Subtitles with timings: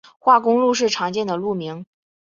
[0.17, 1.85] 化工路是常见的路名。